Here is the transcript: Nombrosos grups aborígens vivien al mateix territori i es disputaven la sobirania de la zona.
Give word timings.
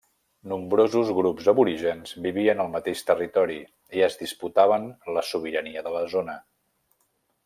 Nombrosos 0.51 1.09
grups 1.17 1.49
aborígens 1.53 2.15
vivien 2.23 2.63
al 2.63 2.71
mateix 2.77 3.03
territori 3.11 3.59
i 3.99 4.03
es 4.09 4.17
disputaven 4.25 4.89
la 5.19 5.25
sobirania 5.33 5.85
de 5.89 5.93
la 5.97 6.03
zona. 6.15 6.39